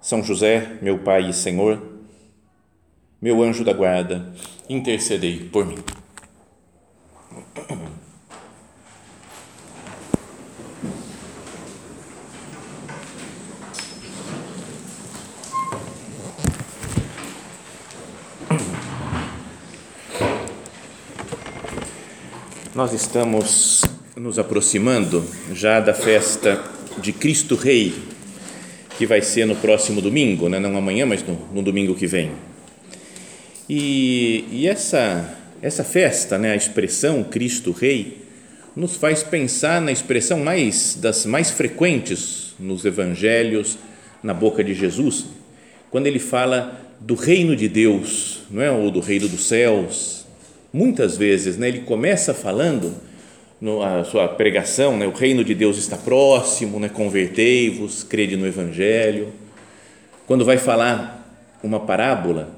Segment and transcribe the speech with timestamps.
[0.00, 1.82] são José, meu Pai e Senhor,
[3.20, 4.32] meu anjo da guarda,
[4.68, 5.78] intercedei por mim.
[22.76, 23.80] Nós estamos
[24.14, 25.24] nos aproximando
[25.54, 26.62] já da festa
[26.98, 27.94] de Cristo Rei,
[28.96, 30.58] que vai ser no próximo domingo, né?
[30.58, 32.32] não amanhã, mas no, no domingo que vem.
[33.68, 36.52] E, e, essa, essa festa, né?
[36.52, 38.18] a expressão Cristo Rei,
[38.74, 43.78] nos faz pensar na expressão mais das mais frequentes nos evangelhos,
[44.22, 45.26] na boca de Jesus,
[45.90, 48.70] quando ele fala do reino de Deus, não é?
[48.70, 50.24] ou do reino dos céus.
[50.72, 51.68] Muitas vezes né?
[51.68, 52.94] ele começa falando
[53.82, 59.28] a sua pregação, né, o reino de Deus está próximo, né, convertei-vos, crede no Evangelho.
[60.26, 61.26] Quando vai falar
[61.62, 62.50] uma parábola,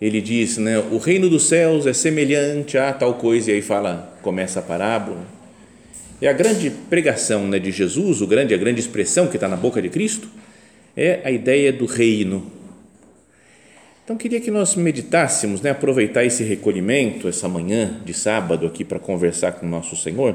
[0.00, 4.16] ele diz, né, o reino dos céus é semelhante a tal coisa, e aí fala,
[4.22, 5.26] começa a parábola.
[6.22, 9.56] E a grande pregação né, de Jesus, o grande, a grande expressão que está na
[9.56, 10.28] boca de Cristo,
[10.96, 12.50] é a ideia do reino,
[14.10, 18.98] então, queria que nós meditássemos, né, aproveitar esse recolhimento, essa manhã de sábado aqui para
[18.98, 20.34] conversar com o nosso Senhor,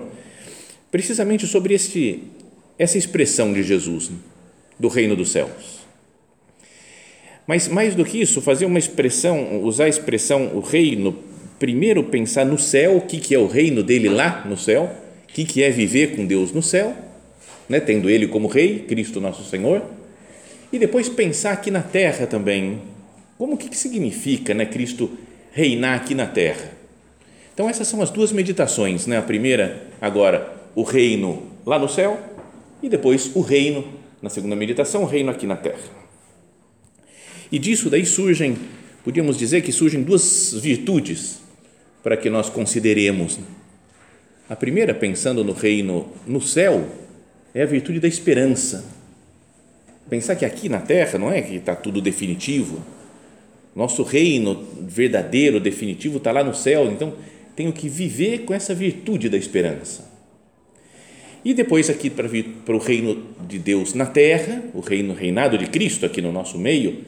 [0.90, 2.24] precisamente sobre este,
[2.80, 4.16] essa expressão de Jesus, né,
[4.80, 5.82] do reino dos céus.
[7.46, 11.14] Mas, mais do que isso, fazer uma expressão, usar a expressão o reino,
[11.60, 14.90] primeiro pensar no céu, o que, que é o reino dele lá no céu,
[15.30, 16.96] o que, que é viver com Deus no céu,
[17.68, 19.84] né, tendo ele como rei, Cristo nosso Senhor,
[20.72, 22.95] e depois pensar aqui na terra também,
[23.38, 25.12] como que, que significa né, Cristo
[25.52, 26.72] reinar aqui na terra?
[27.54, 29.08] Então, essas são as duas meditações.
[29.08, 29.18] Né?
[29.18, 32.20] A primeira, agora, o reino lá no céu,
[32.82, 33.86] e depois o reino,
[34.22, 36.06] na segunda meditação, o reino aqui na terra.
[37.52, 38.58] E disso daí surgem,
[39.04, 41.40] podíamos dizer que surgem duas virtudes
[42.04, 43.40] para que nós consideremos.
[44.50, 46.88] A primeira, pensando no reino no céu,
[47.54, 48.86] é a virtude da esperança.
[50.10, 52.84] Pensar que aqui na terra não é que está tudo definitivo,
[53.76, 57.14] nosso reino verdadeiro, definitivo, está lá no céu, então
[57.56, 60.10] tenho que viver com essa virtude da esperança.
[61.44, 62.26] E depois aqui para
[62.76, 67.04] o reino de Deus na terra, o reino reinado de Cristo aqui no nosso meio,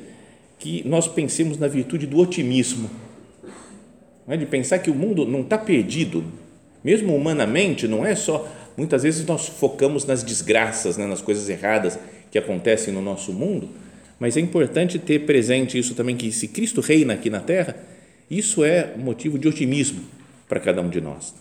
[0.59, 2.89] que nós pensemos na virtude do otimismo,
[4.27, 4.35] é?
[4.35, 6.23] de pensar que o mundo não está perdido,
[6.83, 11.97] mesmo humanamente, não é só muitas vezes nós focamos nas desgraças, né, nas coisas erradas
[12.29, 13.69] que acontecem no nosso mundo,
[14.19, 17.75] mas é importante ter presente isso também, que se Cristo reina aqui na terra,
[18.29, 20.03] isso é motivo de otimismo
[20.47, 21.33] para cada um de nós.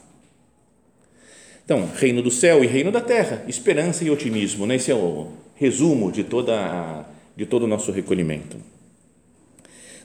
[1.64, 4.76] Então, reino do céu e reino da terra, esperança e otimismo, né?
[4.76, 7.04] esse é o resumo de, toda
[7.36, 8.56] de todo o nosso recolhimento.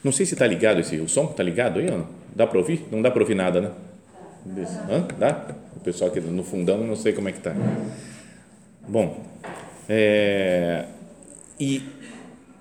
[0.03, 2.07] Não sei se está ligado esse, o som está ligado aí, não?
[2.35, 2.85] dá para ouvir?
[2.91, 3.71] Não dá para ouvir nada, né?
[4.89, 5.07] Hã?
[5.19, 5.55] Dá?
[5.75, 7.53] O pessoal aqui no fundão, não sei como é que está.
[8.87, 9.23] Bom,
[9.87, 10.85] é,
[11.59, 11.83] e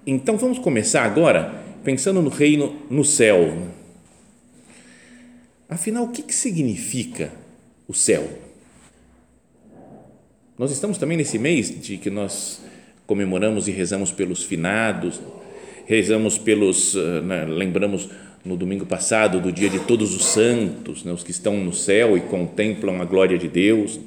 [0.06, 3.56] então vamos começar agora pensando no reino no céu.
[5.68, 7.32] Afinal, o que, que significa
[7.86, 8.28] o céu?
[10.58, 12.60] Nós estamos também nesse mês de que nós
[13.06, 15.20] comemoramos e rezamos pelos finados,
[15.86, 18.08] rezamos pelos, eh, né, lembramos
[18.44, 22.16] no domingo passado do dia de todos os santos, né, os que estão no céu
[22.16, 23.98] e contemplam a glória de Deus.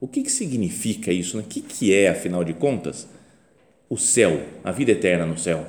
[0.00, 1.36] O que, que significa isso?
[1.36, 1.42] Né?
[1.42, 3.08] O que, que é, afinal de contas,
[3.92, 5.66] o céu, a vida eterna no céu.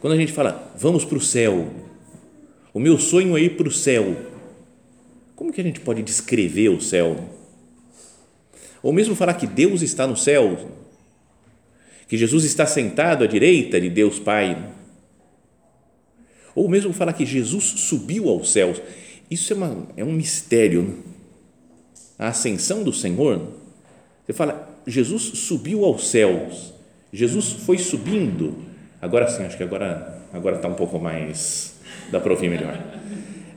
[0.00, 1.68] Quando a gente fala, vamos para o céu,
[2.72, 4.16] o meu sonho é ir para o céu,
[5.36, 7.22] como que a gente pode descrever o céu?
[8.82, 10.70] Ou mesmo falar que Deus está no céu,
[12.08, 14.72] que Jesus está sentado à direita de Deus Pai.
[16.54, 18.80] Ou mesmo falar que Jesus subiu aos céus.
[19.30, 20.82] Isso é, uma, é um mistério.
[20.82, 20.94] Né?
[22.18, 23.52] A ascensão do Senhor,
[24.24, 26.72] você fala, Jesus subiu aos céus.
[27.12, 28.54] Jesus foi subindo.
[29.00, 31.74] Agora sim, acho que agora agora está um pouco mais
[32.10, 32.78] dá para ouvir melhor.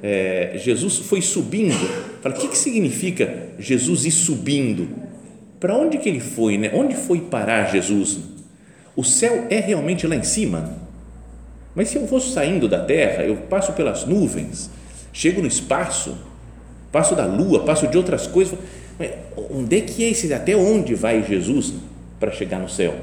[0.02, 1.88] É, Jesus foi subindo.
[2.22, 4.90] Fala, o que, que significa Jesus ir subindo?
[5.60, 6.72] Para onde que ele foi, né?
[6.74, 8.36] Onde foi parar Jesus?
[8.96, 10.74] o céu é realmente lá em cima?
[11.76, 14.70] Mas se eu vou saindo da terra, eu passo pelas nuvens,
[15.12, 16.18] chego no espaço,
[16.92, 18.58] passo da lua, passo de outras coisas.
[19.52, 20.34] Onde é que é esse?
[20.34, 21.74] Até onde vai Jesus
[22.20, 22.96] para chegar no céu?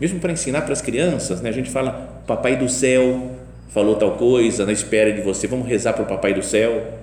[0.00, 3.32] Mesmo para ensinar para as crianças, né, a gente fala, Papai do céu
[3.68, 6.94] falou tal coisa, na espera de você, vamos rezar para o Papai do céu.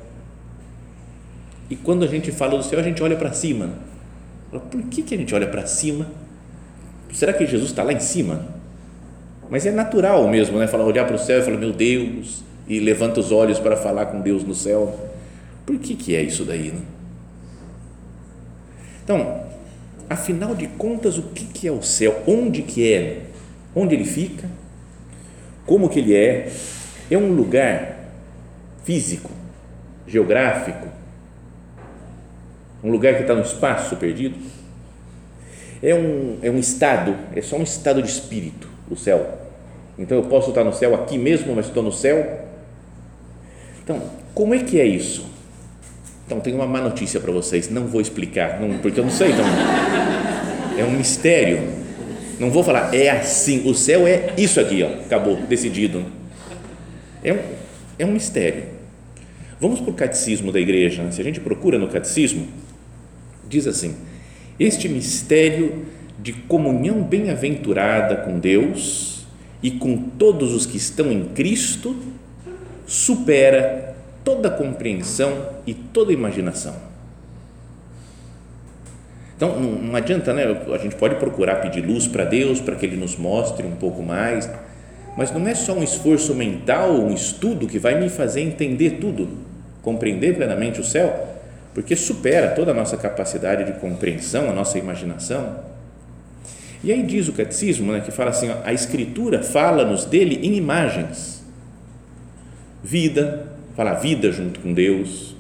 [1.70, 3.74] E quando a gente fala do céu, a gente olha para cima.
[4.52, 6.08] Por que, que a gente olha para cima?
[7.12, 8.46] Será que Jesus está lá em cima?
[9.50, 10.68] Mas é natural mesmo, né?
[10.68, 14.08] Falar, olhar para o céu e falar, meu Deus, e levanta os olhos para falar
[14.08, 15.15] com Deus no céu.
[15.66, 16.72] Por que, que é isso daí?
[16.72, 16.82] Né?
[19.04, 19.44] Então,
[20.10, 22.24] afinal de contas, o que, que é o céu?
[22.28, 23.24] Onde que é?
[23.76, 24.50] Onde ele fica?
[25.66, 26.52] Como que ele é?
[27.10, 28.00] É um lugar
[28.84, 29.32] físico,
[30.08, 30.88] geográfico,
[32.84, 34.38] um lugar que está no espaço perdido?
[35.82, 39.40] É um, é um estado, é só um estado de espírito, o céu.
[39.98, 42.40] Então eu posso estar no céu aqui mesmo, mas estou no céu.
[43.84, 44.02] Então,
[44.34, 45.35] como é que é isso?
[46.26, 49.30] Então, tenho uma má notícia para vocês, não vou explicar, não, porque eu não sei.
[49.32, 49.46] Então,
[50.78, 51.60] é um mistério.
[52.40, 56.04] Não vou falar, é assim, o céu é isso aqui, ó, acabou, decidido.
[57.24, 57.40] É um,
[58.00, 58.64] é um mistério.
[59.60, 61.10] Vamos para o catecismo da igreja.
[61.12, 62.48] Se a gente procura no catecismo,
[63.48, 63.96] diz assim:
[64.60, 65.86] Este mistério
[66.20, 69.26] de comunhão bem-aventurada com Deus
[69.64, 71.96] e com todos os que estão em Cristo
[72.86, 73.95] supera
[74.26, 76.76] toda compreensão e toda imaginação.
[79.38, 80.44] Então, não, não adianta, né?
[80.74, 84.02] A gente pode procurar pedir luz para Deus para que Ele nos mostre um pouco
[84.02, 84.50] mais,
[85.16, 89.30] mas não é só um esforço mental, um estudo que vai me fazer entender tudo,
[89.82, 91.38] compreender plenamente o céu,
[91.74, 95.60] porque supera toda a nossa capacidade de compreensão, a nossa imaginação.
[96.84, 100.56] E aí diz o catecismo, né, que fala assim: ó, a Escritura fala-nos dele em
[100.56, 101.44] imagens.
[102.84, 103.45] Vida,
[103.76, 105.36] fala vida junto com Deus,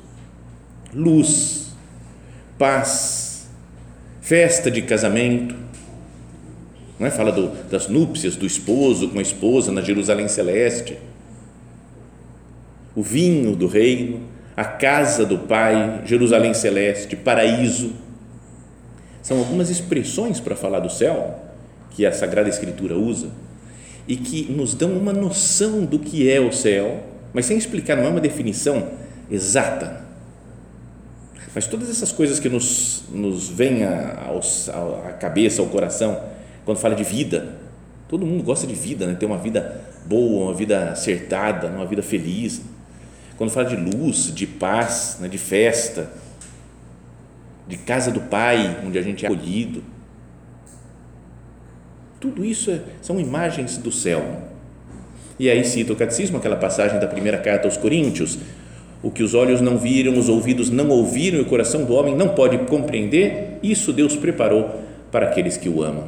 [0.93, 1.73] luz,
[2.57, 3.47] paz,
[4.21, 5.55] festa de casamento,
[6.99, 7.11] não é?
[7.11, 10.97] fala do, das núpcias do esposo com a esposa na Jerusalém Celeste,
[12.95, 14.21] o vinho do reino,
[14.55, 17.91] a casa do Pai, Jerusalém Celeste, paraíso.
[19.21, 21.43] São algumas expressões para falar do céu
[21.91, 23.29] que a Sagrada Escritura usa
[24.07, 27.03] e que nos dão uma noção do que é o céu,
[27.35, 28.91] mas sem explicar, não é uma definição
[29.29, 30.05] exata.
[31.53, 36.17] Mas todas essas coisas que nos, nos vêm à cabeça, ao coração,
[36.63, 37.57] quando fala de vida,
[38.07, 39.15] todo mundo gosta de vida, né?
[39.15, 42.61] ter uma vida boa, uma vida acertada, uma vida feliz
[43.35, 46.09] quando fala de luz, de paz, né, de festa,
[47.67, 49.83] de casa do Pai, onde a gente é acolhido.
[52.17, 54.54] Tudo isso é, são imagens do céu.
[55.37, 58.39] E aí cita o catecismo, aquela passagem da primeira carta aos Coríntios:
[59.03, 62.15] o que os olhos não viram, os ouvidos não ouviram e o coração do homem
[62.15, 66.05] não pode compreender, isso Deus preparou para aqueles que o amam.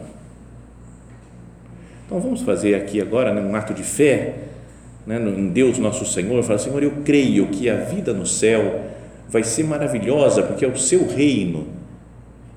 [2.05, 4.35] Então vamos fazer aqui agora né, um ato de fé
[5.07, 8.81] né, em Deus nosso Senhor, fala, Senhor, eu creio que a vida no céu
[9.29, 11.67] vai ser maravilhosa, porque é o seu reino,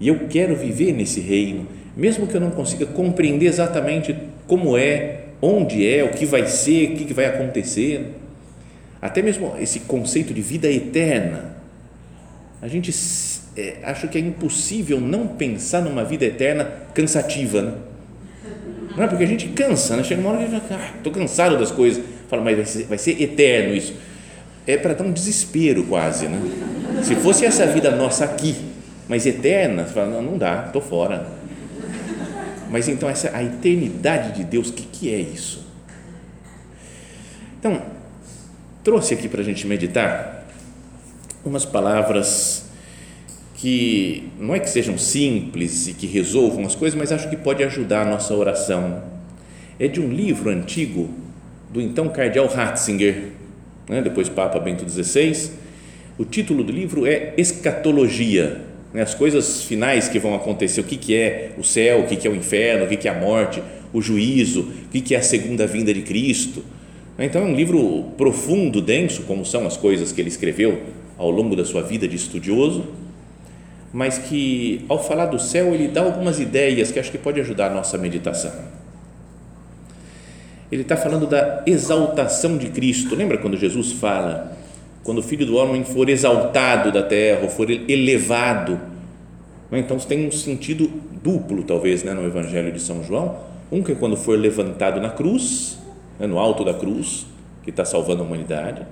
[0.01, 4.17] e eu quero viver nesse reino, mesmo que eu não consiga compreender exatamente
[4.49, 8.15] como é, onde é, o que vai ser, o que vai acontecer,
[9.01, 11.57] até mesmo esse conceito de vida eterna,
[12.61, 12.95] a gente
[13.57, 17.75] é, acha que é impossível não pensar numa vida eterna cansativa, né?
[18.97, 20.03] Não é porque a gente cansa, né?
[20.03, 22.99] chega uma hora que a ah, estou cansado das coisas, Fala, mas vai ser, vai
[22.99, 23.95] ser eterno isso.
[24.65, 26.41] É para dar um desespero quase, né?
[27.03, 28.55] Se fosse essa vida nossa aqui,
[29.09, 31.27] mas eterna, você fala, não, não dá, estou fora.
[32.71, 35.67] Mas então, essa, a eternidade de Deus, o que, que é isso?
[37.59, 37.83] Então,
[38.85, 40.47] trouxe aqui para a gente meditar
[41.45, 42.71] umas palavras
[43.55, 47.63] que não é que sejam simples e que resolvam as coisas, mas acho que pode
[47.63, 49.03] ajudar a nossa oração.
[49.79, 51.11] É de um livro antigo
[51.71, 53.33] do então cardeal Ratzinger,
[53.89, 55.51] né, depois Papa Bento XVI.
[56.17, 61.15] O título do livro é Escatologia, as coisas finais que vão acontecer, o que, que
[61.15, 63.63] é o céu, o que, que é o inferno, o que, que é a morte,
[63.93, 66.65] o juízo, o que, que é a segunda vinda de Cristo.
[67.19, 70.83] Então é um livro profundo, denso, como são as coisas que ele escreveu
[71.17, 72.87] ao longo da sua vida de estudioso,
[73.93, 77.71] mas que ao falar do céu ele dá algumas ideias que acho que pode ajudar
[77.71, 78.53] a nossa meditação
[80.71, 83.15] ele está falando da exaltação de Cristo.
[83.15, 84.57] Lembra quando Jesus fala,
[85.11, 88.79] quando o Filho do Homem for exaltado da terra, ou for elevado,
[89.73, 90.89] Então tem um sentido
[91.21, 93.39] duplo, talvez, né, no Evangelho de São João.
[93.73, 95.81] Um que é quando for levantado na cruz,
[96.17, 97.27] né, no alto da cruz,
[97.65, 98.87] que está salvando a humanidade,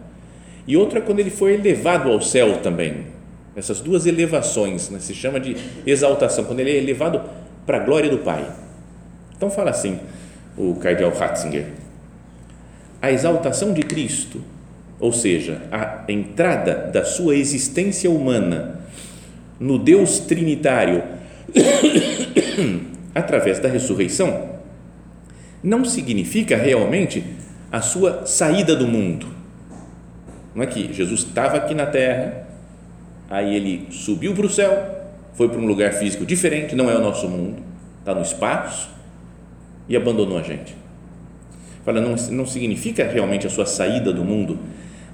[0.67, 3.07] e outro é quando ele for elevado ao céu também.
[3.55, 5.57] Essas duas elevações né, se chama de
[5.87, 7.21] exaltação, quando ele é elevado
[7.65, 8.45] para a glória do Pai.
[9.37, 10.01] Então fala assim
[10.57, 11.67] o cardeal Ratzinger:
[13.01, 14.43] a exaltação de Cristo,
[15.01, 18.81] ou seja, a entrada da sua existência humana
[19.61, 21.03] no Deus trinitário
[23.15, 24.59] através da ressurreição,
[25.63, 27.25] não significa realmente
[27.71, 29.27] a sua saída do mundo.
[30.55, 32.47] Não é que Jesus estava aqui na terra,
[33.29, 37.01] aí ele subiu para o céu, foi para um lugar físico diferente, não é o
[37.01, 37.63] nosso mundo,
[38.01, 38.89] está no espaço
[39.89, 40.75] e abandonou a gente.
[41.85, 44.59] Fala, não, não significa realmente a sua saída do mundo,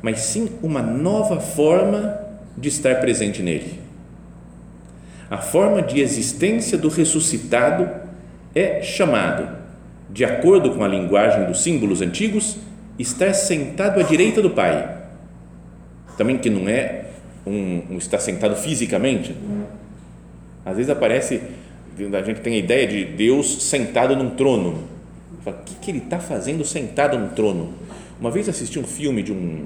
[0.05, 2.21] mas sim uma nova forma
[2.59, 3.81] de estar presente nele.
[5.31, 7.89] A forma de existência do ressuscitado
[8.55, 9.49] é chamado,
[10.11, 12.59] de acordo com a linguagem dos símbolos antigos,
[12.99, 14.95] estar sentado à direita do Pai.
[16.19, 17.07] Também que não é
[17.47, 19.35] um, um estar sentado fisicamente.
[20.67, 21.41] Às vezes aparece,
[21.99, 24.85] a gente tem a ideia de Deus sentado num trono.
[25.47, 27.73] O que, que ele está fazendo sentado no trono?
[28.21, 29.65] Uma vez assisti um filme de um,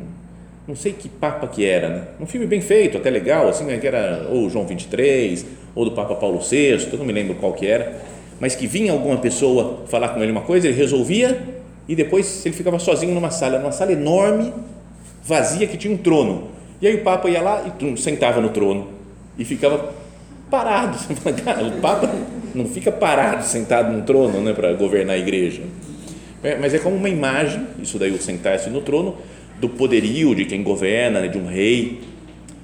[0.69, 2.03] não sei que papa que era, né?
[2.21, 3.79] um filme bem feito, até legal, assim, né?
[3.79, 7.55] que era ou João 23, ou do Papa Paulo VI, eu não me lembro qual
[7.55, 8.03] que era,
[8.39, 11.41] mas que vinha alguma pessoa falar com ele uma coisa, ele resolvia
[11.89, 14.53] e depois ele ficava sozinho numa sala, numa sala enorme,
[15.25, 16.49] vazia, que tinha um trono.
[16.83, 18.89] E aí o Papa ia lá e sentava no trono
[19.39, 19.95] e ficava
[20.51, 20.99] parado.
[21.79, 22.11] O Papa
[22.55, 25.63] não fica parado sentado no trono né, para governar a igreja.
[26.43, 29.17] É, mas é como uma imagem, isso daí o sentar-se no trono,
[29.61, 32.01] do poderio de quem governa, né, de um rei.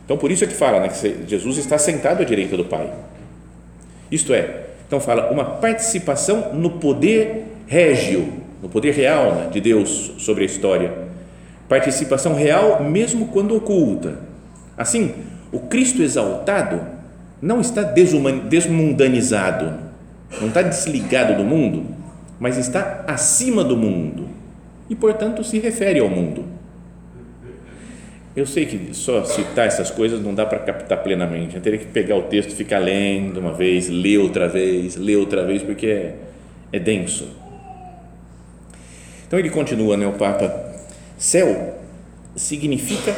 [0.05, 2.91] Então por isso é que fala né, que Jesus está sentado à direita do Pai.
[4.11, 8.33] Isto é, então fala uma participação no poder régio,
[8.63, 10.93] no poder real né, de Deus sobre a história.
[11.69, 14.19] Participação real mesmo quando oculta.
[14.77, 15.15] Assim,
[15.51, 16.81] o Cristo exaltado
[17.41, 19.75] não está desmundanizado,
[20.41, 21.85] não está desligado do mundo,
[22.39, 24.29] mas está acima do mundo
[24.89, 26.45] e, portanto, se refere ao mundo.
[28.37, 31.55] Eu sei que só citar essas coisas não dá para captar plenamente.
[31.55, 35.45] Eu teria que pegar o texto, ficar lendo uma vez, ler outra vez, ler outra
[35.45, 36.15] vez, porque é,
[36.73, 37.29] é denso.
[39.27, 40.75] Então ele continua, né, o Papa.
[41.17, 41.79] Céu
[42.35, 43.15] significa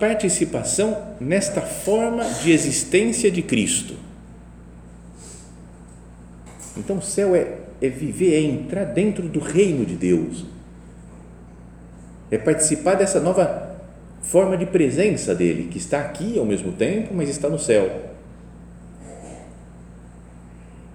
[0.00, 3.94] participação nesta forma de existência de Cristo.
[6.76, 10.44] Então, céu é, é viver, é entrar dentro do reino de Deus,
[12.30, 13.71] é participar dessa nova
[14.32, 18.10] forma de presença dele, que está aqui ao mesmo tempo, mas está no céu.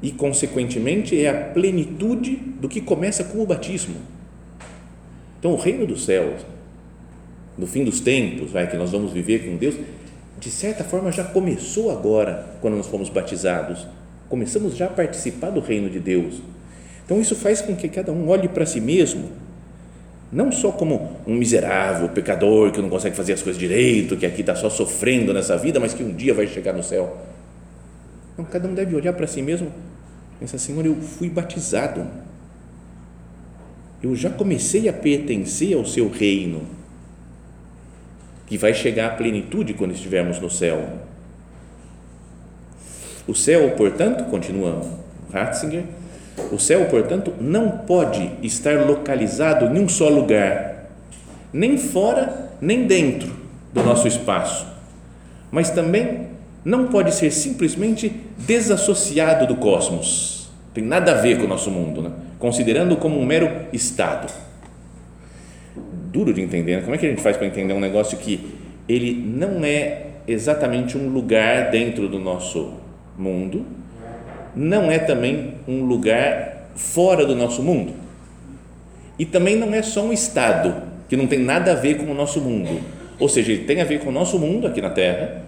[0.02, 3.96] E, consequentemente, é a plenitude do que começa com o batismo.
[5.40, 6.46] Então, o reino dos céus
[7.58, 9.76] no fim dos tempos, vai, que nós vamos viver com Deus,
[10.40, 13.88] de certa forma já começou agora, quando nós fomos batizados.
[14.30, 16.42] Começamos já a participar do reino de Deus.
[17.04, 19.30] Então isso faz com que cada um olhe para si mesmo,
[20.32, 24.42] não só como um miserável pecador que não consegue fazer as coisas direito, que aqui
[24.42, 27.18] está só sofrendo nessa vida, mas que um dia vai chegar no céu.
[28.34, 29.72] Então cada um deve olhar para si mesmo
[30.40, 32.06] pensar: Senhor, eu fui batizado,
[34.04, 36.62] eu já comecei a pertencer ao seu reino
[38.46, 40.88] que vai chegar à plenitude quando estivermos no céu.
[43.28, 44.82] O céu, portanto, continua
[45.34, 45.84] Ratzinger,
[46.52, 50.90] o céu, portanto, não pode estar localizado em um só lugar,
[51.52, 53.32] nem fora, nem dentro
[53.74, 54.66] do nosso espaço,
[55.52, 56.28] mas também
[56.64, 60.50] não pode ser simplesmente desassociado do cosmos.
[60.74, 62.12] Tem nada a ver com o nosso mundo, né?
[62.38, 64.32] considerando como um mero estado
[66.18, 66.78] duro de entender.
[66.78, 66.82] Né?
[66.82, 68.54] Como é que a gente faz para entender um negócio que
[68.90, 72.74] ele não é exatamente um lugar dentro do nosso
[73.18, 73.66] mundo,
[74.58, 77.94] não é também um lugar fora do nosso mundo
[79.20, 80.76] e também não é só um estado
[81.10, 82.82] que não tem nada a ver com o nosso mundo.
[83.20, 85.44] Ou seja, ele tem a ver com o nosso mundo aqui na Terra,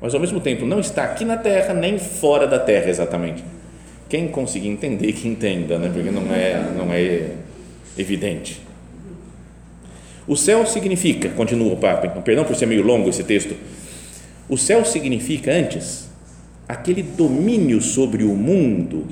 [0.00, 3.44] mas ao mesmo tempo não está aqui na Terra nem fora da Terra exatamente.
[4.08, 5.90] Quem conseguir entender que entenda, né?
[5.92, 7.30] Porque não é não é
[7.98, 8.60] evidente.
[10.26, 13.54] O céu significa, continua o Papa, então, perdão por ser meio longo esse texto,
[14.48, 16.08] o céu significa antes
[16.68, 19.06] aquele domínio sobre o mundo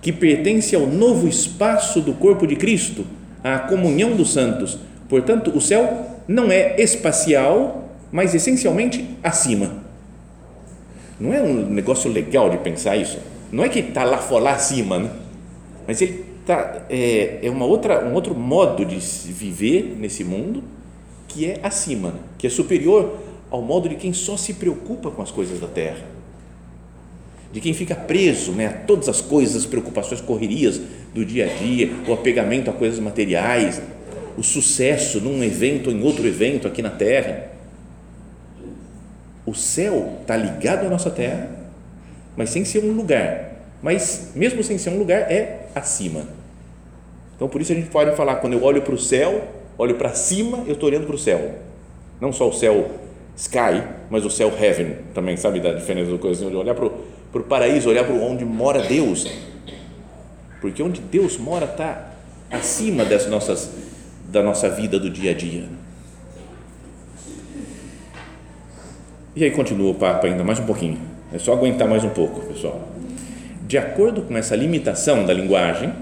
[0.00, 3.06] que pertence ao novo espaço do corpo de Cristo,
[3.42, 4.78] à comunhão dos santos.
[5.08, 9.82] Portanto, o céu não é espacial, mas essencialmente acima.
[11.18, 13.18] Não é um negócio legal de pensar isso?
[13.52, 15.10] Não é que está lá, lá acima, né?
[15.86, 20.62] mas ele tá, é, é uma outra, um outro modo de viver nesse mundo
[21.28, 22.18] que é acima, né?
[22.36, 23.18] que é superior
[23.50, 26.04] ao modo de quem só se preocupa com as coisas da terra,
[27.54, 30.80] de quem fica preso né, a todas as coisas, as preocupações, correrias
[31.14, 33.80] do dia a dia, o apegamento a coisas materiais,
[34.36, 37.52] o sucesso num evento ou em outro evento aqui na terra.
[39.46, 41.48] O céu está ligado à nossa terra,
[42.36, 43.52] mas sem ser um lugar.
[43.80, 46.26] Mas mesmo sem ser um lugar, é acima.
[47.36, 49.46] Então por isso a gente pode falar, quando eu olho para o céu,
[49.78, 51.54] olho para cima, eu estou olhando para o céu.
[52.20, 52.90] Não só o céu
[53.36, 53.80] sky,
[54.10, 56.50] mas o céu heaven também, sabe da diferença do coisa?
[56.50, 59.26] De olhar para o paraíso, olhar para onde mora Deus.
[60.60, 62.12] Porque onde Deus mora está
[62.50, 63.70] acima das nossas,
[64.30, 65.64] da nossa vida do dia a dia.
[69.36, 70.98] E aí continua o Papa ainda mais um pouquinho.
[71.32, 72.88] É só aguentar mais um pouco, pessoal.
[73.66, 75.92] De acordo com essa limitação da linguagem,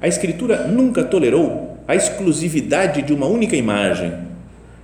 [0.00, 4.12] a Escritura nunca tolerou a exclusividade de uma única imagem,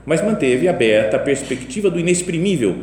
[0.05, 2.77] mas manteve aberta a perspectiva do inexprimível,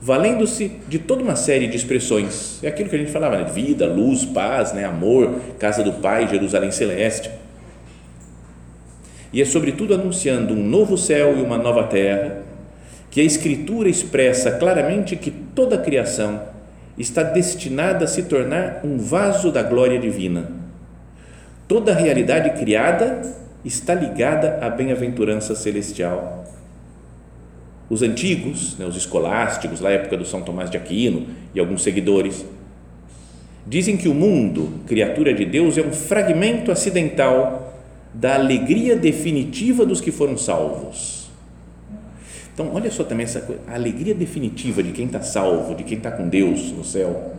[0.00, 2.62] valendo-se de toda uma série de expressões.
[2.62, 3.44] É aquilo que a gente falava, né?
[3.44, 4.84] vida, luz, paz, né?
[4.84, 7.30] amor, casa do Pai, Jerusalém celeste.
[9.32, 12.42] E é sobretudo anunciando um novo céu e uma nova terra
[13.10, 16.42] que a Escritura expressa claramente que toda a criação
[16.96, 20.50] está destinada a se tornar um vaso da glória divina.
[21.66, 23.22] Toda a realidade criada
[23.64, 26.44] está ligada à bem-aventurança celestial.
[27.88, 32.44] Os antigos, né, os escolásticos, da época do São Tomás de Aquino e alguns seguidores,
[33.66, 37.74] dizem que o mundo, criatura de Deus, é um fragmento acidental
[38.12, 41.18] da alegria definitiva dos que foram salvos
[42.58, 45.96] então, olha só também essa coisa, a alegria definitiva de quem está salvo, de quem
[45.96, 47.36] está com Deus no céu.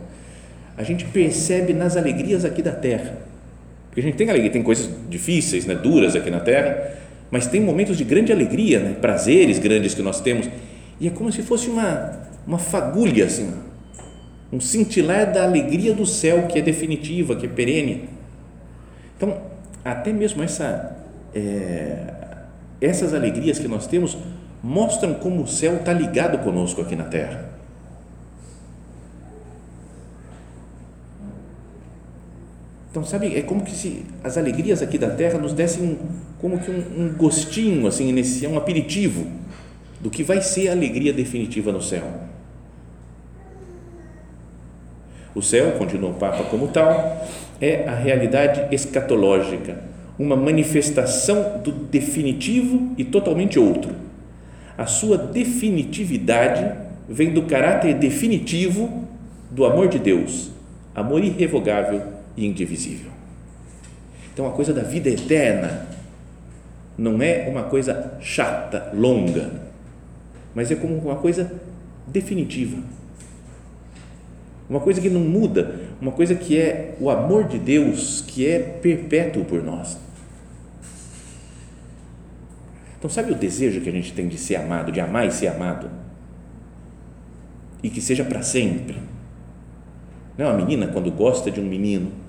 [0.78, 3.18] A gente percebe nas alegrias aqui da terra.
[3.88, 6.90] Porque a gente tem alegria, tem coisas difíceis, né, duras aqui na terra,
[7.30, 10.48] mas tem momentos de grande alegria, né, prazeres grandes que nós temos.
[10.98, 13.52] E é como se fosse uma, uma fagulha, assim,
[14.52, 18.08] um cintilar da alegria do céu que é definitiva, que é perene.
[19.16, 19.40] Então,
[19.84, 20.96] até mesmo essa,
[21.34, 22.14] é,
[22.80, 24.16] essas alegrias que nós temos
[24.62, 27.49] mostram como o céu está ligado conosco aqui na terra.
[32.90, 35.98] Então, sabe, é como que se as alegrias aqui da terra nos dessem
[36.40, 39.26] como que um, um gostinho, assim, iniciar um aperitivo
[40.00, 42.02] do que vai ser a alegria definitiva no céu.
[45.34, 47.26] O céu, continua o Papa como tal,
[47.60, 49.80] é a realidade escatológica,
[50.18, 54.10] uma manifestação do definitivo e totalmente outro
[54.80, 56.72] a sua definitividade
[57.06, 59.04] vem do caráter definitivo
[59.50, 60.50] do amor de Deus,
[60.94, 62.00] amor irrevogável
[62.40, 63.10] e indivisível.
[64.32, 65.86] Então, a coisa da vida eterna
[66.96, 69.50] não é uma coisa chata, longa,
[70.54, 71.52] mas é como uma coisa
[72.06, 72.82] definitiva.
[74.68, 78.58] Uma coisa que não muda, uma coisa que é o amor de Deus, que é
[78.58, 79.98] perpétuo por nós.
[82.98, 85.48] Então, sabe o desejo que a gente tem de ser amado, de amar e ser
[85.48, 85.90] amado?
[87.82, 88.96] E que seja para sempre.
[90.38, 92.19] Não uma menina quando gosta de um menino,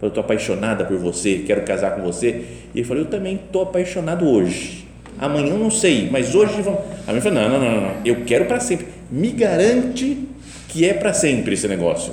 [0.00, 2.44] eu estou apaixonada por você, quero casar com você.
[2.74, 4.86] E ele falou, eu também estou apaixonado hoje.
[5.18, 6.80] Amanhã eu não sei, mas hoje vamos.
[7.06, 8.86] A mãe falou, não, não, não, não, eu quero para sempre.
[9.10, 10.28] Me garante
[10.68, 12.12] que é para sempre esse negócio.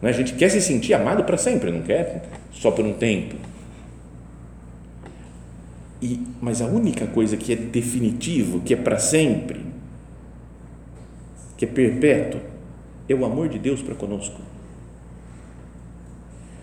[0.00, 0.08] Né?
[0.08, 3.34] A gente quer se sentir amado para sempre, não quer só por um tempo.
[6.00, 9.60] E, mas a única coisa que é definitivo, que é para sempre,
[11.56, 12.40] que é perpétuo,
[13.08, 14.40] é o amor de Deus para conosco.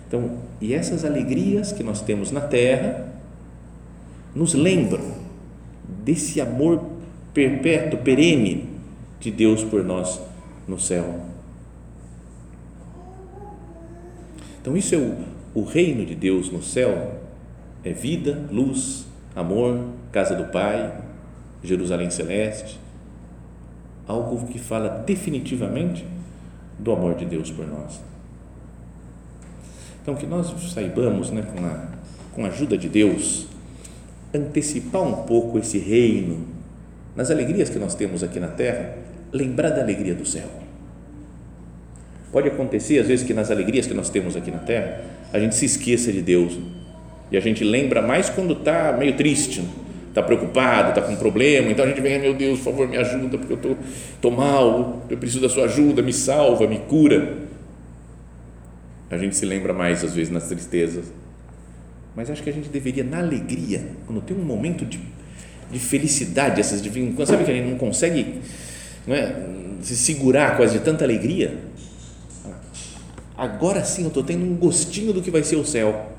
[0.10, 3.14] Então, e essas alegrias que nós temos na terra
[4.34, 5.04] nos lembram
[6.04, 6.84] desse amor
[7.32, 8.68] perpétuo, perene
[9.20, 10.20] de Deus por nós
[10.68, 11.20] no céu.
[14.60, 15.16] Então, isso é o,
[15.54, 17.20] o reino de Deus no céu,
[17.84, 19.80] é vida, luz, amor,
[20.12, 20.92] casa do Pai,
[21.64, 22.80] Jerusalém celeste,
[24.08, 26.04] algo que fala definitivamente
[26.80, 28.02] do amor de Deus por nós.
[30.10, 31.86] Então, que nós saibamos, né, com, a,
[32.34, 33.46] com a ajuda de Deus,
[34.34, 36.48] antecipar um pouco esse reino,
[37.16, 38.96] nas alegrias que nós temos aqui na terra,
[39.32, 40.48] lembrar da alegria do céu.
[42.32, 45.00] Pode acontecer, às vezes, que nas alegrias que nós temos aqui na terra,
[45.32, 46.58] a gente se esqueça de Deus
[47.32, 49.64] e a gente lembra mais quando está meio triste,
[50.08, 52.98] está preocupado, está com um problema, então a gente vem, meu Deus, por favor, me
[52.98, 53.78] ajuda, porque eu
[54.16, 57.48] estou mal, eu preciso da sua ajuda, me salva, me cura.
[59.10, 61.06] A gente se lembra mais, às vezes, nas tristezas.
[62.16, 65.00] Mas acho que a gente deveria, na alegria, quando tem um momento de,
[65.72, 68.42] de felicidade, essas quando sabe que a gente não consegue
[69.08, 69.48] não é,
[69.82, 71.58] se segurar quase de tanta alegria,
[73.38, 76.10] agora sim eu estou tendo um gostinho do que vai ser o céu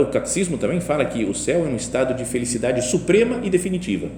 [0.00, 4.08] o catecismo também fala que o céu é um estado de felicidade suprema e definitiva.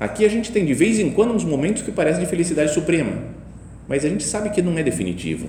[0.00, 3.12] Aqui a gente tem de vez em quando uns momentos que parecem de felicidade suprema,
[3.88, 5.48] mas a gente sabe que não é definitivo.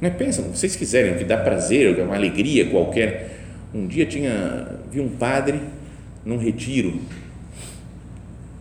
[0.00, 0.12] Não é?
[0.12, 3.36] Pensa, se vocês quiserem que dá prazer, uma alegria qualquer.
[3.74, 5.60] Um dia tinha, vi um padre
[6.24, 7.00] num retiro.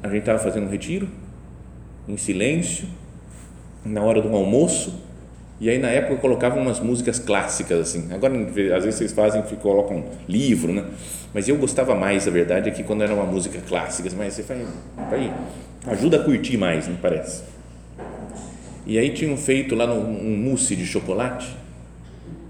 [0.01, 1.07] A gente estava fazendo um retiro,
[2.07, 2.87] em silêncio,
[3.85, 5.07] na hora do almoço
[5.59, 8.13] e aí na época eu colocava umas músicas clássicas assim.
[8.13, 8.33] Agora
[8.75, 10.85] às vezes vocês fazem colocam livro, né?
[11.33, 14.43] Mas eu gostava mais, a verdade é que quando era uma música clássica, mas você
[14.43, 14.65] vai,
[15.09, 15.33] vai
[15.87, 17.43] ajuda a curtir mais, não parece?
[18.85, 21.47] E aí tinham feito lá no, um mousse de chocolate.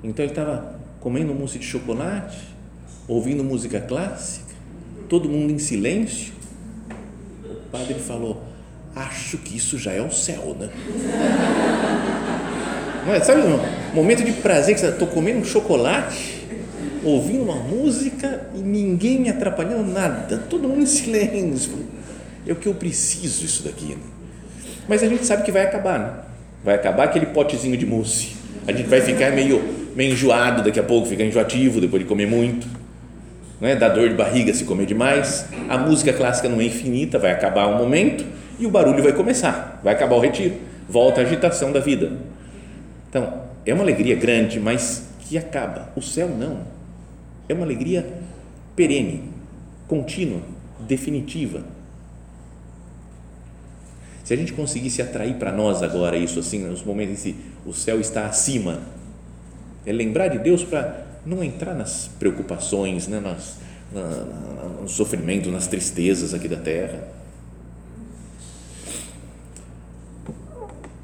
[0.04, 2.38] Então ele estava comendo mousse de chocolate,
[3.08, 4.54] ouvindo música clássica,
[5.10, 6.34] todo mundo em silêncio.
[7.44, 8.44] O padre falou:
[8.96, 10.70] "Acho que isso já é o céu, né?"
[13.06, 13.20] Não é?
[13.22, 16.46] Sabe um momento de prazer que você estou comendo um chocolate,
[17.04, 21.97] ouvindo uma música e ninguém me atrapalhando nada, todo mundo em silêncio.
[22.48, 23.88] É o que eu preciso isso daqui.
[23.88, 24.02] Né?
[24.88, 26.12] Mas a gente sabe que vai acabar, né?
[26.64, 28.36] Vai acabar aquele potezinho de mousse.
[28.68, 29.62] A gente vai ficar meio,
[29.96, 32.68] meio enjoado daqui a pouco, fica enjoativo depois de comer muito.
[33.60, 33.76] Não é?
[33.76, 35.46] Dá dor de barriga se comer demais.
[35.68, 38.26] A música clássica não é infinita, vai acabar um momento
[38.60, 40.56] e o barulho vai começar, vai acabar o retiro.
[40.90, 42.12] Volta a agitação da vida
[43.10, 45.90] então, é uma alegria grande, mas que acaba.
[45.96, 46.60] O céu não.
[47.48, 48.08] É uma alegria
[48.76, 49.24] perene,
[49.88, 50.42] contínua,
[50.82, 51.64] definitiva.
[54.28, 57.74] Se a gente conseguisse atrair para nós agora isso assim, nos momentos em que o
[57.74, 58.82] céu está acima,
[59.86, 63.56] é lembrar de Deus para não entrar nas preocupações, né, nas,
[63.90, 67.08] na, na, no sofrimento, nas tristezas aqui da terra.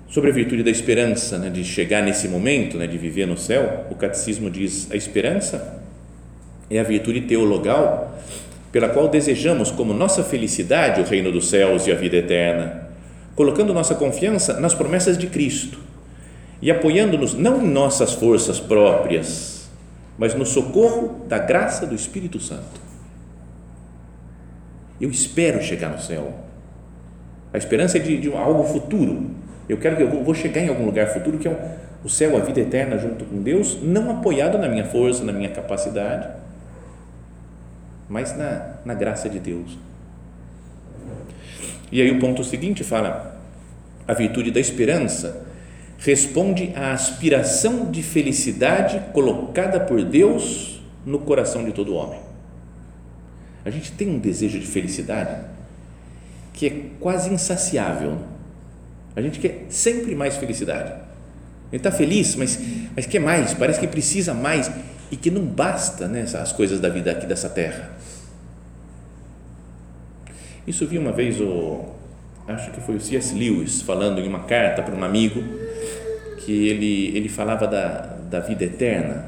[0.09, 3.87] Sobre a virtude da esperança, né, de chegar nesse momento, né, de viver no céu,
[3.89, 5.81] o catecismo diz: a esperança
[6.69, 8.19] é a virtude teologal
[8.69, 12.82] pela qual desejamos como nossa felicidade o reino dos céus e a vida eterna,
[13.35, 15.79] colocando nossa confiança nas promessas de Cristo
[16.61, 19.69] e apoiando-nos não em nossas forças próprias,
[20.17, 22.81] mas no socorro da graça do Espírito Santo.
[25.01, 26.33] Eu espero chegar no céu.
[27.51, 29.31] A esperança é de, de algo futuro,
[29.67, 32.41] eu quero que eu vou chegar em algum lugar futuro que é o céu, a
[32.41, 36.27] vida eterna junto com Deus, não apoiado na minha força, na minha capacidade,
[38.09, 39.77] mas na, na graça de Deus.
[41.91, 43.39] E aí o ponto seguinte fala:
[44.07, 45.45] a virtude da esperança
[45.99, 52.19] responde à aspiração de felicidade colocada por Deus no coração de todo homem.
[53.65, 55.53] A gente tem um desejo de felicidade
[56.53, 58.19] que é quase insaciável
[59.15, 60.91] a gente quer sempre mais felicidade.
[61.71, 62.59] Ele está feliz, mas,
[62.95, 64.71] mas quer mais, parece que precisa mais
[65.11, 67.91] e que não basta né, as coisas da vida aqui dessa terra.
[70.65, 71.81] Isso vi uma vez o,
[72.47, 73.35] acho que foi o C.S.
[73.35, 75.43] Lewis falando em uma carta para um amigo
[76.39, 79.25] que ele, ele falava da, da vida eterna,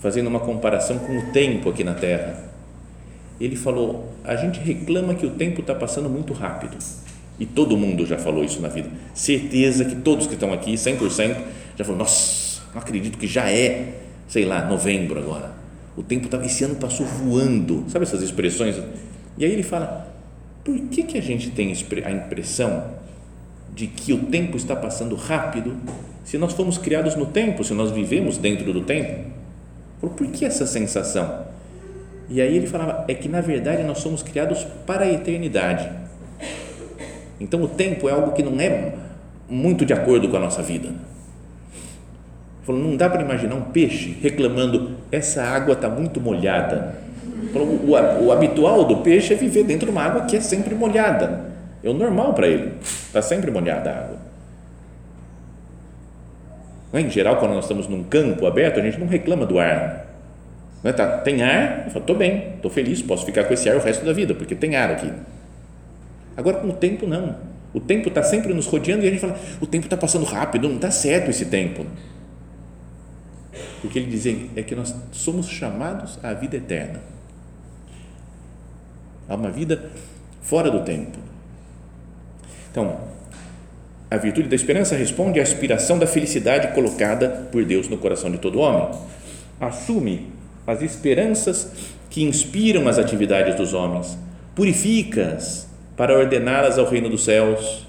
[0.00, 2.44] fazendo uma comparação com o tempo aqui na terra.
[3.40, 6.76] Ele falou: a gente reclama que o tempo está passando muito rápido
[7.38, 8.90] e todo mundo já falou isso na vida.
[9.14, 11.36] Certeza que todos que estão aqui, 100%,
[11.76, 13.94] já falaram: Nossa, não acredito que já é,
[14.26, 15.52] sei lá, novembro agora.
[15.96, 17.84] O tempo estava, esse ano passou voando.
[17.88, 18.76] Sabe essas expressões?
[19.36, 20.07] E aí ele fala:
[20.68, 21.72] Por que, que a gente tem
[22.04, 22.84] a impressão
[23.74, 25.74] de que o tempo está passando rápido
[26.24, 29.30] se nós fomos criados no tempo, se nós vivemos dentro do tempo?
[29.98, 31.46] Por que essa sensação?
[32.28, 35.88] E aí ele falava: É que na verdade nós somos criados para a eternidade
[37.40, 38.94] então o tempo é algo que não é
[39.48, 40.90] muito de acordo com a nossa vida.
[42.64, 47.07] Falou, não dá para imaginar um peixe reclamando essa água está muito molhada.
[47.52, 50.74] Falou, o, o, habitual do peixe é viver dentro de uma água que é sempre
[50.74, 51.46] molhada.
[51.82, 52.74] É o normal para ele.
[52.82, 54.18] Está sempre molhada a água.
[56.94, 60.06] Em geral, quando nós estamos num campo aberto, a gente não reclama do ar.
[60.82, 60.92] Não é?
[60.94, 63.80] tá, tem ar, eu falo, estou bem, estou feliz, posso ficar com esse ar o
[63.80, 65.12] resto da vida, porque tem ar aqui.
[66.36, 67.36] Agora, com o tempo, não.
[67.74, 70.68] O tempo está sempre nos rodeando e a gente fala: o tempo está passando rápido,
[70.68, 71.84] não está certo esse tempo.
[73.82, 77.00] porque ele dizia é que nós somos chamados à vida eterna,
[79.28, 79.90] a uma vida
[80.42, 81.18] fora do tempo.
[82.70, 82.98] Então,
[84.10, 88.38] a virtude da esperança responde à aspiração da felicidade colocada por Deus no coração de
[88.38, 88.88] todo homem.
[89.60, 90.32] Assume
[90.66, 91.72] as esperanças
[92.08, 94.16] que inspiram as atividades dos homens,
[94.54, 97.86] purifica-as para ordená-las ao reino dos céus.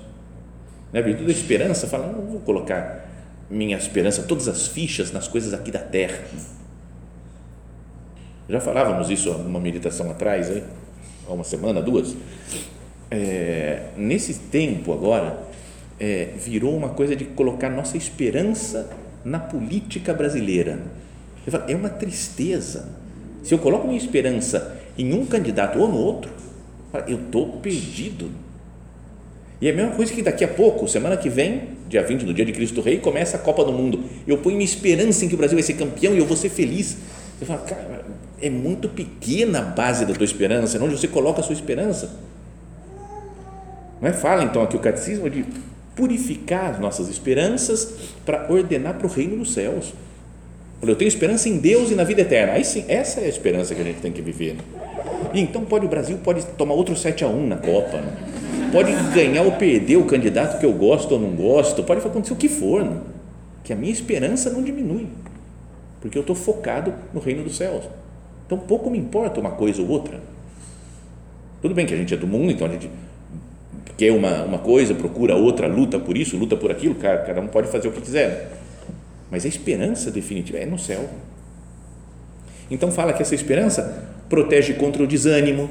[0.93, 3.07] A virtude da esperança fala: não vou colocar
[3.49, 6.19] minha esperança, todas as fichas nas coisas aqui da terra.
[8.49, 10.63] Já falávamos isso numa meditação atrás, aí,
[11.29, 12.15] há uma semana, duas.
[13.11, 15.39] É, nesse tempo agora,
[15.99, 18.89] é, virou uma coisa de colocar nossa esperança
[19.23, 20.79] na política brasileira.
[21.47, 22.89] Falo, é uma tristeza.
[23.43, 26.31] Se eu coloco minha esperança em um candidato ou no outro,
[27.07, 28.29] eu estou perdido.
[29.61, 32.33] E é a mesma coisa que daqui a pouco, semana que vem, dia 20, no
[32.33, 34.03] dia de Cristo Rei, começa a Copa do Mundo.
[34.25, 36.49] Eu ponho minha esperança em que o Brasil vai ser campeão e eu vou ser
[36.49, 36.97] feliz.
[37.37, 37.98] Você fala, cara,
[38.41, 42.09] é muito pequena a base da tua esperança, onde você coloca a sua esperança.
[44.01, 44.13] Não é?
[44.13, 45.45] Fala então aqui o catecismo de
[45.95, 47.93] purificar as nossas esperanças
[48.25, 49.93] para ordenar para o reino dos céus.
[50.81, 52.53] Eu tenho esperança em Deus e na vida eterna.
[52.53, 54.53] Aí sim, essa é a esperança que a gente tem que viver.
[54.53, 54.61] Né?
[55.33, 57.97] E então pode o Brasil pode tomar outro 7 a 1 na Copa.
[57.97, 58.69] Né?
[58.71, 61.83] Pode ganhar ou perder o candidato que eu gosto ou não gosto.
[61.83, 62.85] Pode acontecer o que for.
[62.85, 62.97] Né?
[63.65, 65.07] Que a minha esperança não diminui.
[65.99, 67.83] Porque eu estou focado no reino dos céus.
[68.49, 70.19] Então pouco me importa uma coisa ou outra.
[71.61, 72.89] Tudo bem que a gente é do mundo, então a gente
[73.95, 77.47] quer uma, uma coisa, procura outra, luta por isso, luta por aquilo, cada, cada um
[77.47, 78.53] pode fazer o que quiser.
[79.29, 81.07] Mas a esperança definitiva é no céu.
[82.71, 85.69] Então fala que essa esperança protege contra o desânimo.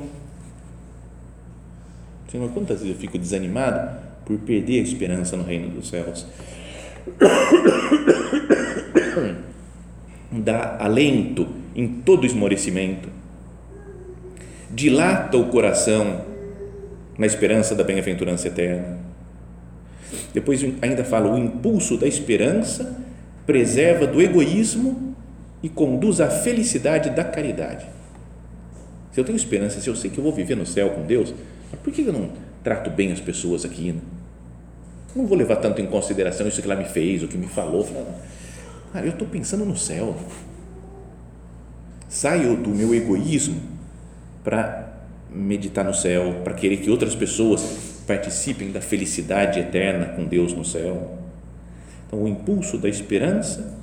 [2.30, 3.90] Senhor, quantas vezes eu fico desanimado
[4.24, 6.24] por perder a esperança no reino dos céus?
[10.30, 13.08] Dá alento em todo esmorecimento.
[14.68, 16.22] Dilata o coração
[17.16, 18.98] na esperança da bem-aventurança eterna.
[20.34, 23.00] Depois ainda fala: o impulso da esperança
[23.46, 25.14] preserva do egoísmo
[25.62, 27.86] e conduz à felicidade da caridade.
[29.12, 31.32] Se eu tenho esperança, se eu sei que eu vou viver no céu com Deus,
[31.84, 32.30] por que eu não
[32.64, 33.92] trato bem as pessoas aqui?
[33.92, 34.00] Né?
[35.14, 37.88] Não vou levar tanto em consideração isso que ela me fez, o que me falou.
[38.92, 40.16] Cara, eu estou pensando no céu.
[42.08, 43.60] Saio do meu egoísmo
[44.42, 44.88] para
[45.30, 50.64] meditar no céu, para querer que outras pessoas participem da felicidade eterna com Deus no
[50.64, 51.18] céu.
[52.06, 53.76] Então, o impulso da esperança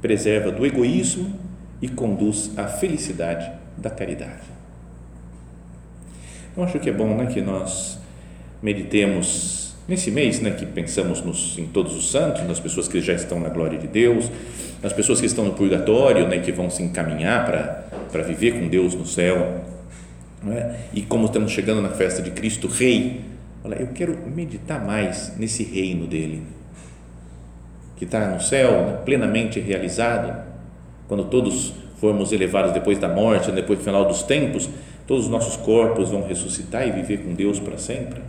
[0.00, 1.32] preserva do egoísmo
[1.80, 4.52] e conduz à felicidade da caridade.
[6.56, 7.98] Eu acho que é bom né, que nós
[8.62, 13.14] meditemos nesse mês, né, que pensamos nos, em todos os santos, nas pessoas que já
[13.14, 14.30] estão na glória de Deus,
[14.82, 17.46] nas pessoas que estão no purgatório, né, que vão se encaminhar
[18.10, 19.62] para viver com Deus no céu
[20.50, 20.76] é?
[20.92, 23.20] E como estamos chegando na festa de Cristo Rei,
[23.62, 26.42] olha, eu quero meditar mais nesse reino dele,
[27.96, 30.42] que está no céu, né, plenamente realizado,
[31.06, 34.68] quando todos formos elevados depois da morte, depois do final dos tempos,
[35.06, 38.20] todos os nossos corpos vão ressuscitar e viver com Deus para sempre.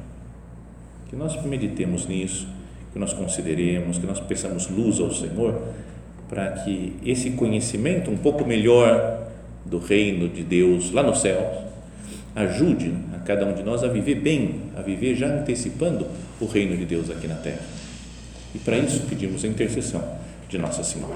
[1.09, 2.47] Que nós meditemos nisso,
[2.91, 5.59] que nós consideremos, que nós peçamos luz ao Senhor,
[6.29, 9.27] para que esse conhecimento um pouco melhor
[9.65, 11.63] do reino de Deus lá no céu
[12.35, 16.07] ajude a cada um de nós a viver bem, a viver já antecipando
[16.41, 17.61] o reino de Deus aqui na terra.
[18.53, 20.03] E para isso pedimos a intercessão
[20.49, 21.15] de Nossa Senhora.